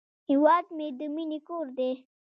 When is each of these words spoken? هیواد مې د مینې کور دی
هیواد 0.29 0.65
مې 0.77 0.87
د 0.99 1.01
مینې 1.15 1.39
کور 1.47 1.65
دی 1.77 1.91